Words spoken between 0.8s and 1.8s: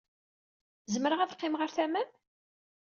Zemreɣ ad qqimeɣ ɣer